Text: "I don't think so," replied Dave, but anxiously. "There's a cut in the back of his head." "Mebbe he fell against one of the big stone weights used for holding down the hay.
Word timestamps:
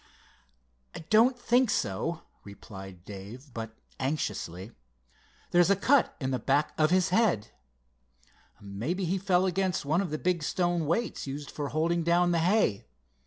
"I 0.95 1.01
don't 1.11 1.37
think 1.37 1.69
so," 1.69 2.23
replied 2.43 3.05
Dave, 3.05 3.53
but 3.53 3.77
anxiously. 3.99 4.71
"There's 5.51 5.69
a 5.69 5.75
cut 5.75 6.15
in 6.19 6.31
the 6.31 6.39
back 6.39 6.73
of 6.75 6.89
his 6.89 7.09
head." 7.09 7.49
"Mebbe 8.59 8.97
he 9.01 9.19
fell 9.19 9.45
against 9.45 9.85
one 9.85 10.01
of 10.01 10.09
the 10.09 10.17
big 10.17 10.41
stone 10.41 10.87
weights 10.87 11.27
used 11.27 11.51
for 11.51 11.67
holding 11.69 12.01
down 12.01 12.31
the 12.31 12.39
hay. 12.39 12.87